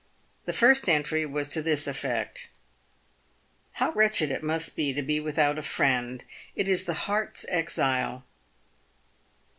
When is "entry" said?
0.89-1.27